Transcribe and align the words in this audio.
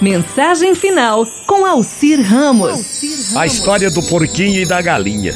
Mensagem 0.00 0.74
final 0.74 1.26
com 1.46 1.66
Alcir 1.66 2.22
Ramos. 2.22 3.36
A 3.36 3.44
história 3.44 3.90
do 3.90 4.02
porquinho 4.04 4.62
e 4.62 4.66
da 4.66 4.80
galinha. 4.80 5.34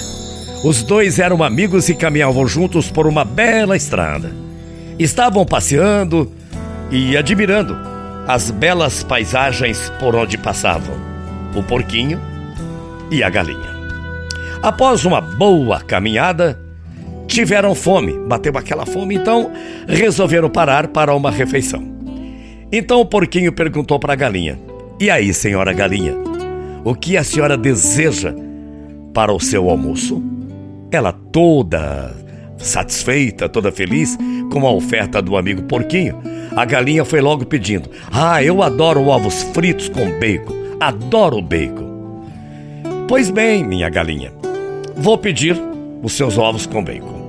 Os 0.64 0.82
dois 0.82 1.18
eram 1.18 1.42
amigos 1.42 1.90
e 1.90 1.94
caminhavam 1.94 2.46
juntos 2.46 2.90
por 2.90 3.06
uma 3.06 3.26
bela 3.26 3.76
estrada. 3.76 4.32
Estavam 4.98 5.44
passeando 5.44 6.32
e 6.90 7.14
admirando 7.14 7.76
as 8.26 8.50
belas 8.50 9.02
paisagens 9.02 9.92
por 10.00 10.16
onde 10.16 10.38
passavam 10.38 10.96
o 11.54 11.62
porquinho 11.62 12.18
e 13.10 13.22
a 13.22 13.28
galinha. 13.28 13.74
Após 14.62 15.04
uma 15.04 15.20
boa 15.20 15.82
caminhada, 15.82 16.58
tiveram 17.26 17.74
fome, 17.74 18.18
bateu 18.26 18.56
aquela 18.56 18.86
fome, 18.86 19.14
então 19.14 19.52
resolveram 19.86 20.48
parar 20.48 20.88
para 20.88 21.14
uma 21.14 21.30
refeição. 21.30 21.93
Então 22.76 23.00
o 23.00 23.06
porquinho 23.06 23.52
perguntou 23.52 24.00
para 24.00 24.14
a 24.14 24.16
galinha: 24.16 24.58
E 24.98 25.08
aí, 25.08 25.32
senhora 25.32 25.72
galinha, 25.72 26.12
o 26.82 26.92
que 26.92 27.16
a 27.16 27.22
senhora 27.22 27.56
deseja 27.56 28.34
para 29.14 29.32
o 29.32 29.38
seu 29.38 29.70
almoço? 29.70 30.20
Ela 30.90 31.12
toda 31.12 32.12
satisfeita, 32.58 33.48
toda 33.48 33.70
feliz 33.70 34.18
com 34.50 34.66
a 34.66 34.72
oferta 34.72 35.22
do 35.22 35.36
amigo 35.36 35.62
porquinho, 35.62 36.20
a 36.56 36.64
galinha 36.64 37.04
foi 37.04 37.20
logo 37.20 37.46
pedindo: 37.46 37.88
Ah, 38.10 38.42
eu 38.42 38.60
adoro 38.60 39.06
ovos 39.06 39.44
fritos 39.54 39.88
com 39.88 40.18
bacon, 40.18 40.76
adoro 40.80 41.40
bacon. 41.40 42.24
Pois 43.06 43.30
bem, 43.30 43.62
minha 43.62 43.88
galinha, 43.88 44.32
vou 44.96 45.16
pedir 45.16 45.56
os 46.02 46.12
seus 46.12 46.36
ovos 46.36 46.66
com 46.66 46.82
bacon. 46.82 47.22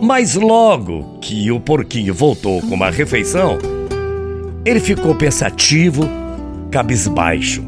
Mas 0.00 0.36
logo 0.36 1.18
que 1.20 1.50
o 1.50 1.58
porquinho 1.58 2.14
voltou 2.14 2.60
com 2.60 2.76
uma 2.76 2.90
refeição, 2.90 3.58
ele 4.66 4.80
ficou 4.80 5.14
pensativo, 5.14 6.08
cabisbaixo. 6.72 7.62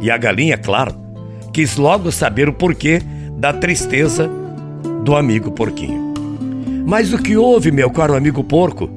E 0.00 0.08
a 0.08 0.16
galinha, 0.16 0.56
claro, 0.56 0.94
quis 1.52 1.76
logo 1.76 2.12
saber 2.12 2.48
o 2.48 2.52
porquê 2.52 3.02
da 3.36 3.52
tristeza 3.52 4.30
do 5.02 5.16
amigo 5.16 5.50
porquinho. 5.50 6.14
Mas 6.86 7.12
o 7.12 7.18
que 7.18 7.36
houve, 7.36 7.72
meu 7.72 7.90
caro 7.90 8.14
amigo 8.14 8.44
porco? 8.44 8.88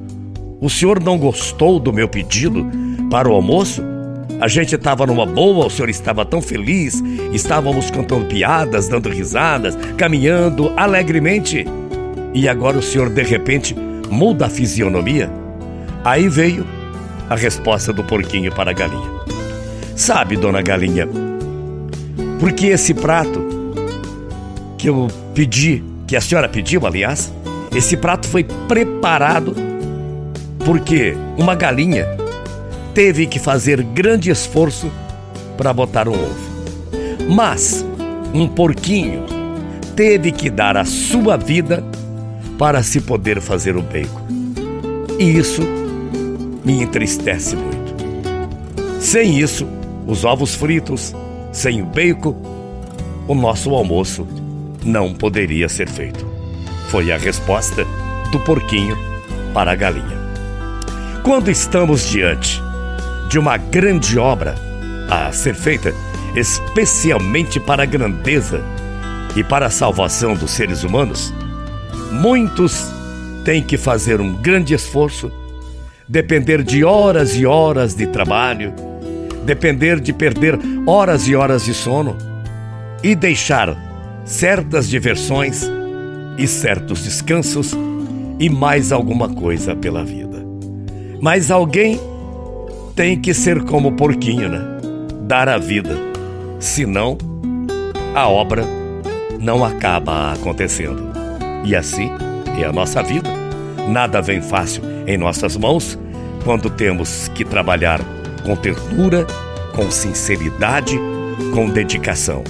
O 0.60 0.70
senhor 0.70 1.02
não 1.02 1.18
gostou 1.18 1.80
do 1.80 1.92
meu 1.92 2.08
pedido 2.08 2.64
para 3.10 3.28
o 3.28 3.32
almoço? 3.32 3.82
A 4.40 4.46
gente 4.46 4.76
estava 4.76 5.04
numa 5.04 5.26
boa, 5.26 5.66
o 5.66 5.70
senhor 5.70 5.88
estava 5.88 6.24
tão 6.24 6.40
feliz, 6.40 7.02
estávamos 7.32 7.90
contando 7.90 8.26
piadas, 8.26 8.86
dando 8.86 9.08
risadas, 9.08 9.76
caminhando 9.96 10.72
alegremente. 10.76 11.66
E 12.32 12.48
agora 12.48 12.78
o 12.78 12.82
senhor 12.82 13.10
de 13.10 13.22
repente 13.24 13.74
muda 14.08 14.46
a 14.46 14.50
fisionomia? 14.50 15.28
Aí 16.04 16.28
veio 16.28 16.64
a 17.28 17.34
resposta 17.34 17.92
do 17.92 18.04
porquinho 18.04 18.52
para 18.52 18.70
a 18.70 18.74
galinha. 18.74 19.10
Sabe, 19.96 20.36
dona 20.36 20.62
galinha, 20.62 21.08
porque 22.40 22.66
esse 22.66 22.92
prato 22.94 23.40
que 24.76 24.88
eu 24.88 25.08
pedi, 25.34 25.82
que 26.06 26.16
a 26.16 26.20
senhora 26.20 26.48
pediu, 26.48 26.86
aliás, 26.86 27.32
esse 27.74 27.96
prato 27.96 28.26
foi 28.26 28.44
preparado 28.44 29.54
porque 30.64 31.16
uma 31.38 31.54
galinha 31.54 32.06
teve 32.94 33.26
que 33.26 33.38
fazer 33.38 33.82
grande 33.82 34.30
esforço 34.30 34.90
para 35.56 35.72
botar 35.72 36.08
um 36.08 36.12
ovo. 36.12 36.52
Mas 37.28 37.84
um 38.34 38.48
porquinho 38.48 39.24
teve 39.94 40.32
que 40.32 40.50
dar 40.50 40.76
a 40.76 40.84
sua 40.84 41.36
vida 41.36 41.84
para 42.58 42.82
se 42.82 43.00
poder 43.00 43.40
fazer 43.40 43.76
o 43.76 43.82
bacon. 43.82 44.22
E 45.18 45.38
isso 45.38 45.62
me 46.64 46.82
entristece 46.82 47.56
muito. 47.56 47.92
Sem 49.00 49.38
isso, 49.38 49.66
os 50.06 50.24
ovos 50.24 50.54
fritos, 50.54 51.14
sem 51.52 51.82
o 51.82 51.86
bacon, 51.86 52.34
o 53.26 53.34
nosso 53.34 53.70
almoço 53.70 54.26
não 54.84 55.14
poderia 55.14 55.68
ser 55.68 55.88
feito. 55.88 56.26
Foi 56.88 57.10
a 57.12 57.16
resposta 57.16 57.84
do 58.30 58.38
porquinho 58.40 58.96
para 59.52 59.72
a 59.72 59.76
galinha. 59.76 60.20
Quando 61.22 61.50
estamos 61.50 62.08
diante 62.08 62.60
de 63.28 63.38
uma 63.38 63.56
grande 63.56 64.18
obra 64.18 64.54
a 65.08 65.30
ser 65.32 65.54
feita 65.54 65.94
especialmente 66.34 67.60
para 67.60 67.82
a 67.82 67.86
grandeza 67.86 68.62
e 69.36 69.44
para 69.44 69.66
a 69.66 69.70
salvação 69.70 70.34
dos 70.34 70.50
seres 70.50 70.82
humanos, 70.82 71.32
muitos 72.10 72.86
têm 73.44 73.62
que 73.62 73.76
fazer 73.76 74.20
um 74.20 74.32
grande 74.34 74.74
esforço 74.74 75.30
depender 76.12 76.62
de 76.62 76.84
horas 76.84 77.34
e 77.34 77.46
horas 77.46 77.94
de 77.94 78.06
trabalho, 78.06 78.74
depender 79.46 79.98
de 79.98 80.12
perder 80.12 80.58
horas 80.86 81.26
e 81.26 81.34
horas 81.34 81.64
de 81.64 81.72
sono 81.72 82.18
e 83.02 83.14
deixar 83.14 83.74
certas 84.22 84.90
diversões 84.90 85.62
e 86.36 86.46
certos 86.46 87.02
descansos 87.02 87.72
e 88.38 88.50
mais 88.50 88.92
alguma 88.92 89.26
coisa 89.26 89.74
pela 89.74 90.04
vida. 90.04 90.44
Mas 91.18 91.50
alguém 91.50 91.98
tem 92.94 93.18
que 93.18 93.32
ser 93.32 93.62
como 93.62 93.88
o 93.88 93.96
porquinho, 93.96 94.50
né? 94.50 94.60
Dar 95.22 95.48
a 95.48 95.56
vida. 95.56 95.96
Senão, 96.60 97.16
a 98.14 98.28
obra 98.28 98.66
não 99.40 99.64
acaba 99.64 100.34
acontecendo. 100.34 101.10
E 101.64 101.74
assim 101.74 102.10
é 102.60 102.66
a 102.66 102.72
nossa 102.72 103.02
vida. 103.02 103.30
Nada 103.88 104.20
vem 104.20 104.42
fácil 104.42 104.82
em 105.06 105.16
nossas 105.16 105.56
mãos 105.56 105.98
quando 106.44 106.68
temos 106.68 107.28
que 107.28 107.44
trabalhar 107.44 108.00
com 108.44 108.56
ternura, 108.56 109.26
com 109.74 109.90
sinceridade, 109.90 110.98
com 111.54 111.68
dedicação. 111.68 112.44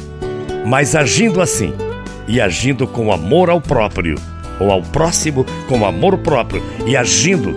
Mas 0.67 0.95
agindo 0.95 1.41
assim 1.41 1.73
e 2.27 2.41
agindo 2.41 2.87
com 2.87 3.13
amor 3.13 3.51
ao 3.51 3.61
próprio, 3.61 4.17
ou 4.61 4.71
ao 4.71 4.83
próximo 4.83 5.45
com 5.69 5.85
amor 5.85 6.19
próprio 6.19 6.63
e 6.87 6.97
agindo 6.97 7.55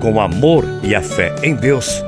com 0.00 0.20
amor 0.20 0.64
e 0.82 0.94
a 0.94 1.02
fé 1.02 1.34
em 1.42 1.54
Deus, 1.54 2.02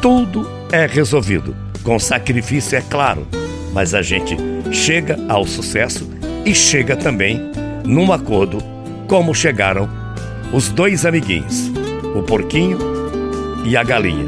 tudo 0.00 0.48
é 0.72 0.86
resolvido. 0.86 1.54
Com 1.82 1.98
sacrifício, 1.98 2.76
é 2.76 2.82
claro, 2.82 3.26
mas 3.72 3.94
a 3.94 4.02
gente 4.02 4.36
chega 4.72 5.18
ao 5.28 5.46
sucesso 5.46 6.08
e 6.44 6.54
chega 6.54 6.96
também 6.96 7.50
num 7.84 8.12
acordo, 8.12 8.58
como 9.06 9.34
chegaram 9.34 9.88
os 10.52 10.68
dois 10.68 11.06
amiguinhos, 11.06 11.70
o 12.14 12.22
porquinho 12.22 12.97
e 13.68 13.76
a 13.76 13.82
galinha. 13.82 14.24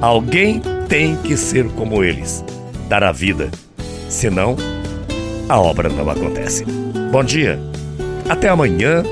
Alguém 0.00 0.62
tem 0.88 1.16
que 1.16 1.36
ser 1.36 1.68
como 1.70 2.04
eles, 2.04 2.44
dar 2.88 3.02
a 3.02 3.10
vida, 3.10 3.50
senão 4.08 4.56
a 5.48 5.60
obra 5.60 5.88
não 5.88 6.08
acontece. 6.08 6.64
Bom 7.10 7.24
dia, 7.24 7.58
até 8.28 8.48
amanhã, 8.48 9.02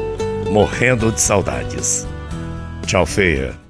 morrendo 0.50 1.10
de 1.10 1.20
saudades. 1.20 2.06
Tchau, 2.86 3.04
feia. 3.04 3.69